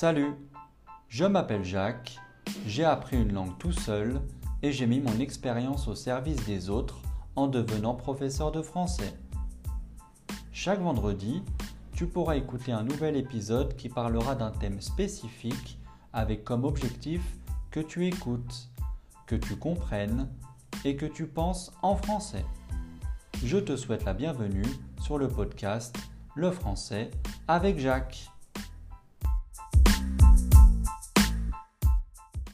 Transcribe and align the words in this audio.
Salut, 0.00 0.34
je 1.08 1.26
m'appelle 1.26 1.62
Jacques, 1.62 2.16
j'ai 2.64 2.84
appris 2.84 3.20
une 3.20 3.34
langue 3.34 3.58
tout 3.58 3.72
seul 3.72 4.22
et 4.62 4.72
j'ai 4.72 4.86
mis 4.86 4.98
mon 4.98 5.20
expérience 5.20 5.88
au 5.88 5.94
service 5.94 6.42
des 6.46 6.70
autres 6.70 7.02
en 7.36 7.48
devenant 7.48 7.92
professeur 7.92 8.50
de 8.50 8.62
français. 8.62 9.12
Chaque 10.52 10.80
vendredi, 10.80 11.42
tu 11.92 12.06
pourras 12.06 12.36
écouter 12.36 12.72
un 12.72 12.82
nouvel 12.82 13.14
épisode 13.14 13.76
qui 13.76 13.90
parlera 13.90 14.34
d'un 14.34 14.52
thème 14.52 14.80
spécifique 14.80 15.78
avec 16.14 16.44
comme 16.44 16.64
objectif 16.64 17.20
que 17.70 17.80
tu 17.80 18.06
écoutes, 18.06 18.70
que 19.26 19.36
tu 19.36 19.54
comprennes 19.54 20.30
et 20.86 20.96
que 20.96 21.04
tu 21.04 21.26
penses 21.26 21.74
en 21.82 21.94
français. 21.94 22.46
Je 23.44 23.58
te 23.58 23.76
souhaite 23.76 24.06
la 24.06 24.14
bienvenue 24.14 24.64
sur 25.02 25.18
le 25.18 25.28
podcast 25.28 25.94
Le 26.36 26.50
français 26.50 27.10
avec 27.48 27.78
Jacques. 27.78 28.30